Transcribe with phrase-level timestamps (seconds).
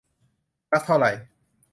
[0.71, 1.05] สักเท่าไร